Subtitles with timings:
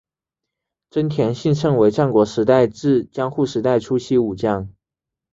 [0.89, 4.67] 真田信胜为战国时代至江户时代初期武将。